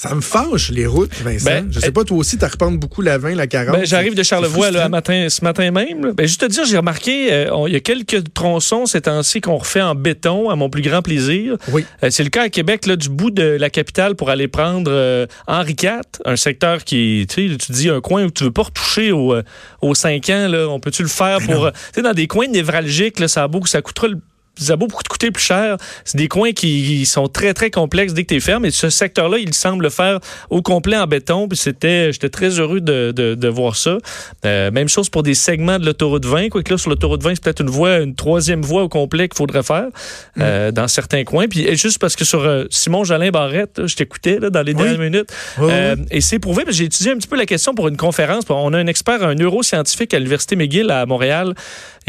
[0.00, 1.44] Ça me fâche, les routes, Vincent.
[1.44, 3.76] Ben, je sais euh, pas, toi aussi, tu repentes beaucoup la 20, la 40.
[3.76, 6.06] Ben, J'arrive de Charlevoix là, matin, ce matin même.
[6.06, 6.12] là.
[6.14, 9.58] Ben, juste te dire, j'ai remarqué, euh, il y a quelques tronçons ces temps-ci qu'on
[9.58, 11.58] refait en béton, à mon plus grand plaisir.
[11.68, 11.84] Oui.
[12.02, 14.90] Euh, c'est le cas à Québec, là, du bout de la capitale pour aller prendre
[14.90, 18.52] euh, Henri IV, un secteur qui, tu sais, tu dis un coin où tu veux
[18.52, 19.34] pas retoucher au,
[19.82, 22.48] aux 5 ans, là, on peut-tu le faire pour, euh, tu sais, dans des coins
[22.48, 24.18] névralgiques, là, ça a beau, ça coûtera le
[24.64, 25.76] ça a beau coûter plus cher.
[26.04, 28.64] C'est des coins qui sont très, très complexes dès que tu es ferme.
[28.64, 30.20] Et ce secteur-là, il semble le faire
[30.50, 31.48] au complet en béton.
[31.48, 33.98] Puis c'était, j'étais très heureux de, de, de voir ça.
[34.44, 36.48] Euh, même chose pour des segments de l'autoroute 20.
[36.48, 39.36] Quoique là, sur l'autoroute 20, c'est peut-être une voie, une troisième voie au complet qu'il
[39.36, 39.86] faudrait faire
[40.38, 41.46] euh, dans certains coins.
[41.48, 44.82] Puis et juste parce que sur euh, Simon Jalin Barrette, je t'écoutais dans les Oui.
[44.82, 45.30] dernières minutes.
[45.58, 46.04] Oui, oui.
[46.10, 48.44] Et c'est prouvé, j'ai étudié un petit peu la question pour une conférence.
[48.48, 51.54] On a un expert, un neuroscientifique à l'Université McGill à Montréal.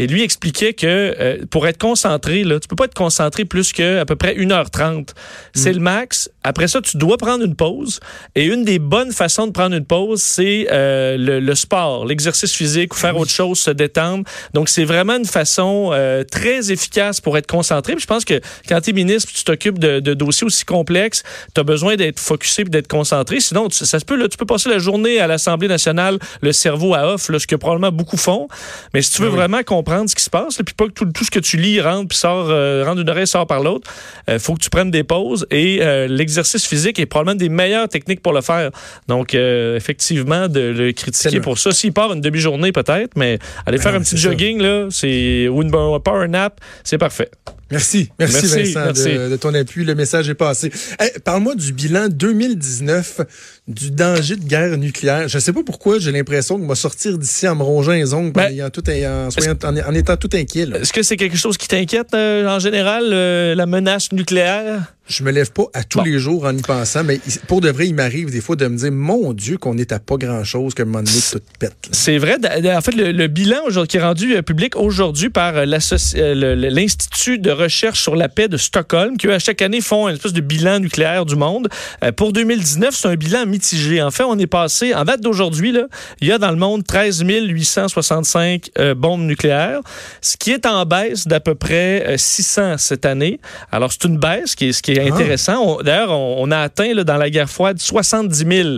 [0.02, 3.72] Et lui expliquait que euh, pour être concentré, là, tu peux pas être concentré plus
[3.72, 5.10] que à peu près 1h30.
[5.54, 6.28] C'est le max.
[6.44, 8.00] Après ça, tu dois prendre une pause.
[8.34, 12.52] Et une des bonnes façons de prendre une pause, c'est euh, le, le sport, l'exercice
[12.52, 14.24] physique ou faire autre chose, se détendre.
[14.54, 17.94] Donc, c'est vraiment une façon euh, très efficace pour être concentré.
[17.94, 21.22] Puis je pense que quand tu es ministre, tu t'occupes de, de dossiers aussi complexes,
[21.54, 23.40] tu as besoin d'être focusé et d'être concentré.
[23.40, 26.52] Sinon, tu- ça se peut, là, tu peux passer la journée à l'Assemblée nationale, le
[26.52, 28.48] cerveau à off, là, ce que probablement beaucoup font.
[28.94, 29.36] Mais si tu veux Oui.
[29.36, 31.56] vraiment comprendre ce qui se passe, là, puis pas que tout, tout ce que tu
[31.56, 33.90] lis rentre puis sort, euh, rentre d'une oreille sort par l'autre,
[34.28, 37.88] il faut que tu prennes des pauses et euh, l'exercice physique est probablement des meilleures
[37.88, 38.70] techniques pour le faire.
[39.06, 41.72] Donc, euh, effectivement, de le critiquer pour ça.
[41.72, 44.30] S'il part une demi-journée peut-être, mais aller faire non, un petit ça.
[44.30, 47.30] jogging, là, c'est ou une un power nap, c'est parfait.
[47.72, 49.08] Merci, merci, Merci, Vincent merci.
[49.14, 49.84] De, de ton appui.
[49.84, 50.70] Le message est passé.
[51.00, 53.20] Hey, Parle-moi du bilan 2019
[53.68, 55.28] du danger de guerre nucléaire.
[55.28, 58.32] Je sais pas pourquoi j'ai l'impression que va sortir d'ici en me rongeant les ongles,
[58.32, 60.66] Ben, en, ayant tout, en, soyant- en- en étant tout inquiet.
[60.80, 64.92] Est-ce que c'est quelque chose qui t'inquiète euh, en général, euh, la menace nucléaire?
[65.08, 66.04] Je me lève pas à tous Bon.
[66.04, 68.76] les jours en y pensant, mais pour de vrai, il m'arrive des fois de me
[68.78, 71.74] dire, mon Dieu, qu'on est à pas grand-chose, que un moment donné, tout pète.
[71.90, 72.36] C'est vrai.
[72.74, 73.56] En fait, le, le bilan
[73.88, 79.16] qui est rendu euh, public aujourd'hui par l'Institut de recherche sur la paix de Stockholm,
[79.16, 81.68] qui eux, à chaque année font une espèce de bilan nucléaire du monde.
[82.04, 84.02] Euh, pour 2019, c'est un bilan mitigé.
[84.02, 85.74] En fait, on est passé, en date d'aujourd'hui,
[86.20, 89.80] il y a dans le monde 13 865 euh, bombes nucléaires,
[90.20, 93.40] ce qui est en baisse d'à peu près euh, 600 cette année.
[93.70, 95.14] Alors, c'est une baisse, qui est, ce qui est Ah.
[95.14, 95.78] intéressant.
[95.82, 98.68] D'ailleurs, on, on a atteint là, dans la guerre froide 70 000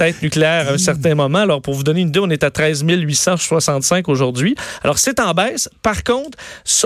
[0.00, 1.40] têtes nucléaires à un certain moment.
[1.40, 4.54] Alors, pour vous donner une idée, on est à 13 865 aujourd'hui.
[4.82, 5.68] Alors, c'est en baisse.
[5.82, 6.38] Par contre,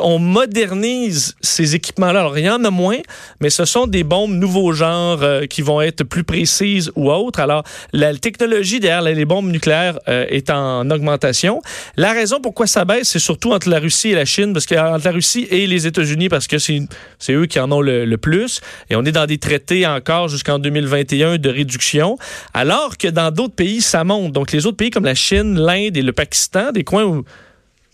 [0.03, 2.19] on modernise ces équipements-là.
[2.19, 2.99] Alors, il y en a moins,
[3.39, 7.39] mais ce sont des bombes nouveaux genres euh, qui vont être plus précises ou autres.
[7.39, 11.63] Alors, la technologie derrière les bombes nucléaires euh, est en augmentation.
[11.97, 14.75] La raison pourquoi ça baisse, c'est surtout entre la Russie et la Chine, parce que
[14.75, 16.81] entre la Russie et les États-Unis, parce que c'est
[17.21, 18.61] c'est eux qui en ont le, le plus.
[18.91, 22.19] Et on est dans des traités encore jusqu'en 2021 de réduction,
[22.55, 24.33] alors que dans d'autres pays, ça monte.
[24.33, 27.25] Donc, les autres pays comme la Chine, l'Inde et le Pakistan, des coins où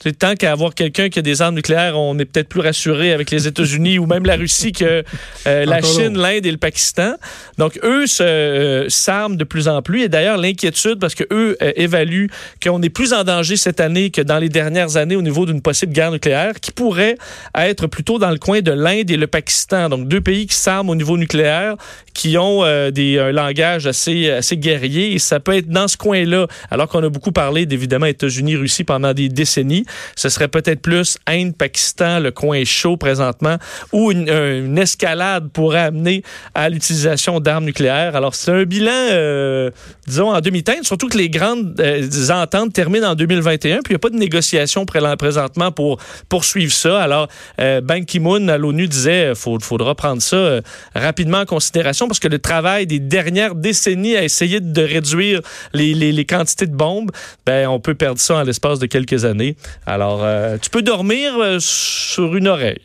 [0.03, 3.13] c'est tant qu'à avoir quelqu'un qui a des armes nucléaires, on est peut-être plus rassuré
[3.13, 5.05] avec les États-Unis ou même la Russie que
[5.47, 7.17] euh, la Chine, l'Inde et le Pakistan.
[7.59, 10.05] Donc, eux euh, s'arment de plus en plus.
[10.05, 12.31] Et d'ailleurs, l'inquiétude, parce que eux euh, évaluent
[12.63, 15.61] qu'on est plus en danger cette année que dans les dernières années au niveau d'une
[15.61, 17.17] possible guerre nucléaire, qui pourrait
[17.55, 19.91] être plutôt dans le coin de l'Inde et le Pakistan.
[19.91, 21.77] Donc, deux pays qui s'arment au niveau nucléaire,
[22.15, 25.13] qui ont euh, des, un langage assez, assez guerrier.
[25.13, 28.85] Et ça peut être dans ce coin-là, alors qu'on a beaucoup parlé d'évidemment États-Unis, Russie
[28.85, 29.85] pendant des décennies.
[30.17, 33.57] Ce serait peut-être plus Inde, Pakistan, le coin chaud présentement,
[33.93, 36.23] où une, escalade pourrait amener
[36.55, 38.17] à l'utilisation d'armes nucléaires.
[38.17, 39.71] Alors, c'est un bilan, euh,
[40.07, 43.97] disons, en demi-teinte, surtout que les grandes euh, ententes terminent en 2021, puis il n'y
[43.97, 45.99] a pas de négociation pré- présentement pour
[46.29, 47.03] poursuivre ça.
[47.03, 47.29] Alors,
[47.59, 50.61] Ban Ki-moon à l'ONU disait il faudra prendre ça
[50.95, 55.41] rapidement en considération parce que le travail des dernières décennies à essayer de réduire
[55.73, 57.11] les, les- les quantités de bombes,
[57.47, 59.57] ben, on peut perdre ça en l'espace de quelques années.
[59.87, 62.81] Alors, euh, tu peux dormir euh, sur une oreille.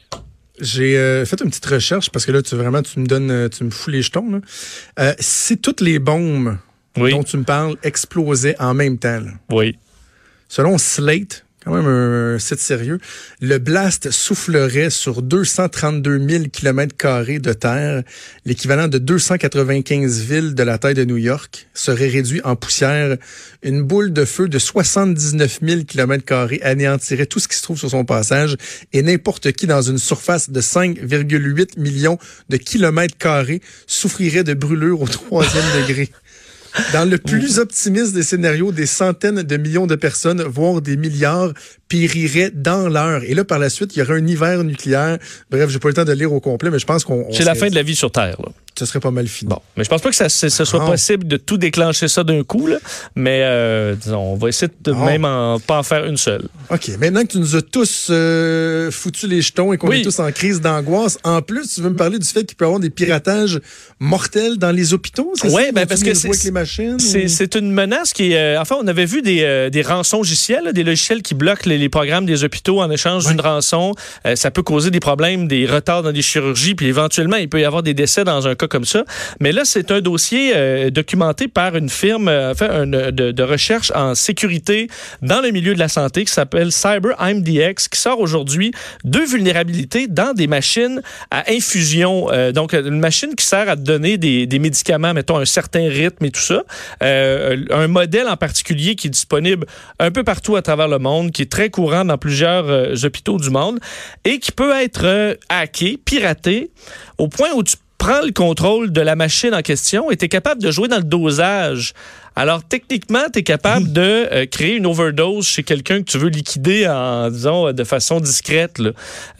[0.61, 3.63] J'ai euh, fait une petite recherche parce que là, tu vraiment, tu me donnes, tu
[3.65, 4.31] me fous les jetons.
[4.31, 4.39] Là.
[4.99, 6.57] Euh, si toutes les bombes
[6.97, 9.77] Oui, dont tu me parles explosaient en même temps, là, oui.
[10.47, 12.99] selon Slate, quand même un, site sérieux,
[13.41, 18.03] le blast soufflerait sur 232 000 km carrés de terre,
[18.45, 23.17] l'équivalent de 295 villes de la taille de New York, serait réduit en poussière.
[23.63, 27.79] Une boule de feu de 79 000 km carrés anéantirait tout ce qui se trouve
[27.79, 28.57] sur son passage
[28.93, 32.19] et n'importe qui dans une surface de 5,8 millions
[32.49, 36.11] de kilomètres carrés souffrirait de brûlures au troisième degré.
[36.93, 41.53] Dans le plus optimiste des scénarios, des centaines de millions de personnes, voire des milliards,
[41.87, 43.21] périraient dans l'heure.
[43.23, 45.17] Et là, par la suite, il y aurait un hiver nucléaire.
[45.51, 47.27] Bref, j'ai pas le temps de lire au complet, mais je pense qu'on...
[47.31, 48.37] C'est la fin de la vie sur Terre.
[48.43, 49.49] Là ce serait pas mal fini.
[49.49, 52.43] Bon, mais je pense pas que ça, ce soit possible de tout déclencher ça d'un
[52.43, 52.77] coup, là.
[53.15, 55.05] mais euh, disons, on va essayer de ah.
[55.05, 56.47] même en, pas en faire une seule.
[56.69, 56.91] OK.
[56.99, 60.31] Maintenant que tu nous as tous euh, foutu les jetons et qu'on est tous en
[60.31, 62.89] crise d'angoisse, en plus, tu veux me parler du fait qu'il peut y avoir des
[62.89, 63.61] piratages
[63.99, 65.33] mortels dans les hôpitaux?
[65.45, 68.35] Oui, ben parce que c'est une menace qui.
[68.35, 71.74] Euh, enfin, on avait vu des, euh, des rançons logiciels, des logiciels qui bloquent les,
[71.89, 73.93] programmes des hôpitaux en échange d'une rançon.
[74.35, 77.65] ça peut causer des problèmes, des retards dans des chirurgies, puis éventuellement, il peut y
[77.65, 79.05] avoir des décès dans un cas comme ça.
[79.39, 82.53] Mais là, c'est un dossier euh, documenté par une firme euh,
[83.11, 84.87] de, de, recherche en sécurité
[85.21, 88.71] dans le milieu de la santé qui s'appelle Cyber MDX, qui sort aujourd'hui
[89.03, 91.01] deux vulnérabilités dans des machines
[91.31, 92.27] à infusion.
[92.31, 96.25] Euh, donc, une machine qui sert à donner des, des médicaments, mettons, un certain rythme
[96.25, 96.63] et tout ça.
[97.01, 99.65] un modèle en particulier qui est disponible
[99.99, 103.49] un peu partout à travers le monde, qui est très courant dans plusieurs hôpitaux du
[103.49, 103.79] monde
[104.23, 106.71] et qui peut être hacké, piraté,
[107.17, 110.29] au point où tu prends le contrôle de la machine en question et tu es
[110.29, 111.93] capable de jouer dans le dosage
[112.37, 116.27] alors, techniquement, tu es capable de euh, créer une overdose chez quelqu'un que tu veux
[116.27, 118.81] liquider en, disons, de façon discrète.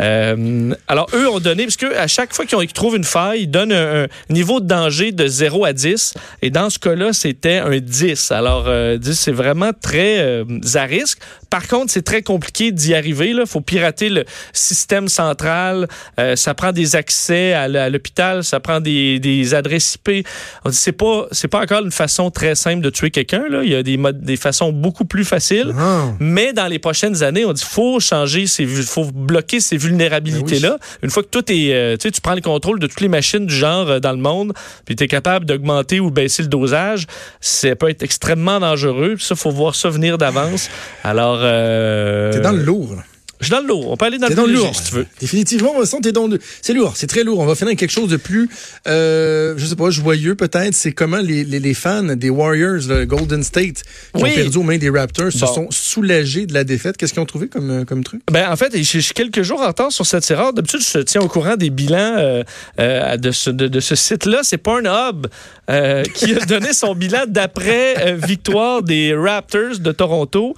[0.02, 3.74] Euh, alors, eux ont donné, parce qu'à chaque fois qu'ils trouvent une faille, ils donnent
[3.74, 6.14] un, niveau de danger de 0 à 10.
[6.42, 8.32] Et dans ce cas-là, c'était un 10.
[8.32, 10.46] Alors, 10, euh, c'est vraiment très
[10.76, 11.20] à risque.
[11.50, 13.32] Par contre, c'est très compliqué d'y arriver.
[13.32, 15.88] Il faut pirater le système central.
[16.36, 18.44] ça prend des accès à l'hôpital.
[18.44, 20.28] Ça prend des, adresses IP.
[20.72, 23.44] C'est pas, c'est pas encore une façon très simple de tuer quelqu'un.
[23.64, 25.74] Il y a des, des façons beaucoup plus faciles.
[25.78, 26.06] Ah.
[26.20, 30.78] Mais dans les prochaines années, on dit faut changer, il faut bloquer ces vulnérabilités-là.
[30.80, 33.46] Ben Une fois que tout est, euh, tu prends le contrôle de toutes les machines
[33.46, 34.54] du genre euh, dans le monde,
[34.86, 37.08] puis tu es capable d'augmenter ou baisser le dosage,
[37.42, 39.16] ça peut être extrêmement dangereux.
[39.16, 40.70] Puis ça, faut voir ça venir d'avance.
[41.04, 42.96] Alors, euh, t'es dans le lourd.
[43.40, 43.92] Je suis dans le lourd.
[43.92, 45.06] On peut aller dans, le, dans lourd, si tu veux.
[45.20, 46.40] Définitivement, t'es dans le...
[46.62, 47.40] C'est lourd, c'est très lourd.
[47.40, 48.50] On va finir avec quelque chose de plus,
[48.88, 50.74] euh, je sais pas, joyeux peut-être.
[50.74, 53.84] C'est comment les, les, les, fans des Warriors, le Golden State,
[54.16, 56.98] qui ont perdu aux mains des Raptors, se sont soulagés de la défaite.
[56.98, 58.22] Qu'est-ce qu'ils ont trouvé comme, euh, comme truc?
[58.32, 60.54] Ben, en fait, je suis quelques jours en retard sur cette série.
[60.54, 62.44] D'habitude, je tiens au courant des bilans euh,
[62.80, 64.40] euh, de ce, de, de ce site-là.
[64.44, 65.28] C'est Pornhub
[66.14, 70.56] qui a donné son bilan d'après victoire des Raptors de Toronto.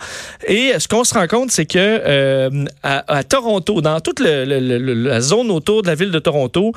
[0.47, 5.81] Et ce qu'on se rend compte, c'est que à, Toronto, dans toute la zone autour
[5.81, 6.73] de la ville de Toronto,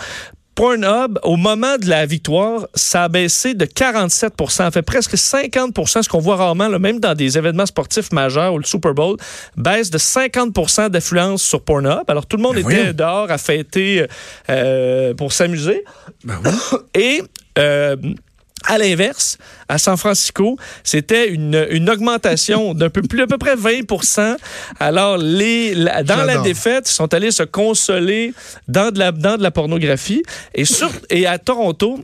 [0.60, 6.02] Pornhub, au moment de la victoire, ça a baissé de 47% Ça fait presque 50%
[6.02, 9.16] ce qu'on voit rarement, même dans des événements sportifs majeurs ou le Super Bowl,
[9.56, 12.02] baisse de 50% d'affluence sur Pornhub.
[12.08, 14.06] Alors, tout le monde ben était dehors à fêter
[14.50, 15.82] euh, pour s'amuser.
[16.24, 16.38] Ben
[16.94, 17.22] Et...
[17.58, 17.96] Euh,
[18.66, 23.56] à l'inverse, à San Francisco, c'était une, une augmentation d'un peu plus, à peu près
[23.56, 24.36] 20%
[24.78, 25.74] Alors, les,
[26.04, 28.34] dans la défaite, ils sont allés se consoler
[28.68, 30.22] dans de la, dans de la pornographie.
[30.54, 32.00] Et, sur, et à Toronto,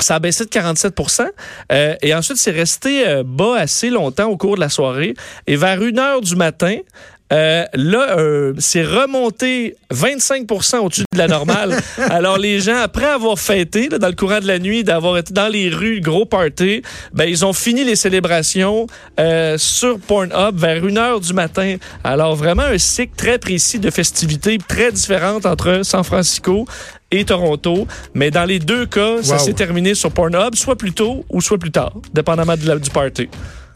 [0.00, 1.26] ça a baissé de 47%
[1.72, 5.14] euh, et ensuite, c'est resté euh, bas assez longtemps au cours de la soirée.
[5.46, 6.76] Et vers une heure du matin,
[7.32, 11.76] euh, là, euh, c'est remonté 25% au-dessus de la normale.
[12.10, 15.48] Alors, les gens, après avoir fêté dans le courant de la nuit, d'avoir été dans
[15.48, 16.82] les rues, gros party,
[17.12, 18.86] ben, ils ont fini les célébrations
[19.18, 21.76] euh, sur Pornhub vers 1 heure du matin.
[22.04, 26.64] Alors, vraiment un cycle très précis de festivités très différentes entre San Francisco
[27.10, 27.88] et Toronto.
[28.14, 31.58] Mais dans les deux cas, ça s'est terminé sur Pornhub, soit plus tôt ou soit
[31.58, 33.28] plus tard, dépendamment de la, du party.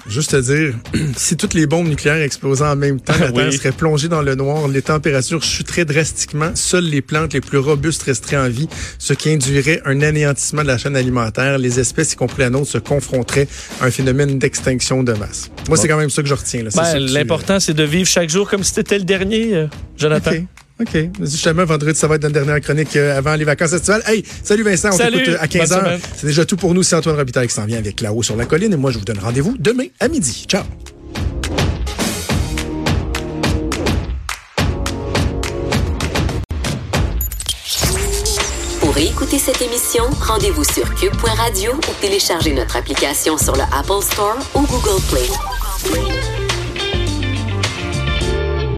[0.06, 0.74] Juste te dire,
[1.16, 4.34] si toutes les bombes nucléaires explosaient en même temps, la Terre serait plongée dans le
[4.34, 9.12] noir, les températures chuteraient drastiquement, seules les plantes les plus robustes resteraient en vie, ce
[9.12, 11.58] qui induirait un anéantissement de la chaîne alimentaire.
[11.58, 13.48] Les espèces, y compris la nôtre, se confronteraient
[13.80, 15.50] à un phénomène d'extinction de masse.
[15.68, 16.64] Moi, c'est quand même ça que je retiens.
[16.74, 19.66] Ben, L'important, c'est de vivre chaque jour comme si c'était le dernier, euh,
[19.96, 20.32] Jonathan.
[20.80, 21.10] OK.
[21.20, 24.02] Justement, vendredi, ça va être notre dernière chronique euh, avant les vacances estivales.
[24.06, 25.98] Hey, salut Vincent, on t'écoute euh, à 15h.
[26.16, 26.82] C'est déjà tout pour nous.
[26.82, 28.72] C'est Antoine Robitaille qui s'en vient avec là-haut sur la colline.
[28.72, 30.46] Et moi, je vous donne rendez-vous demain à midi.
[30.48, 30.64] Ciao.
[38.80, 44.38] Pour écouter cette émission, rendez-vous sur cube.radio ou téléchargez notre application sur le Apple Store
[44.54, 46.19] ou Google Play.